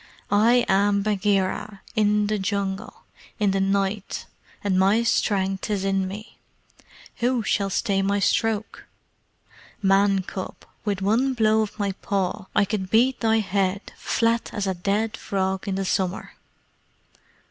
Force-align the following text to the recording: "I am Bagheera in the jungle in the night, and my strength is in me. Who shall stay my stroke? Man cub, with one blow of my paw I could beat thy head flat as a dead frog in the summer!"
"I 0.31 0.65
am 0.67 1.03
Bagheera 1.03 1.83
in 1.95 2.25
the 2.25 2.39
jungle 2.39 3.03
in 3.39 3.51
the 3.51 3.59
night, 3.59 4.25
and 4.63 4.79
my 4.79 5.03
strength 5.03 5.69
is 5.69 5.85
in 5.85 6.07
me. 6.07 6.39
Who 7.17 7.43
shall 7.43 7.69
stay 7.69 8.01
my 8.01 8.19
stroke? 8.19 8.85
Man 9.79 10.23
cub, 10.23 10.55
with 10.83 11.03
one 11.03 11.35
blow 11.35 11.61
of 11.61 11.77
my 11.77 11.91
paw 11.91 12.47
I 12.55 12.65
could 12.65 12.89
beat 12.89 13.19
thy 13.19 13.41
head 13.41 13.93
flat 13.95 14.51
as 14.55 14.65
a 14.65 14.73
dead 14.73 15.15
frog 15.17 15.67
in 15.67 15.75
the 15.75 15.85
summer!" 15.85 16.33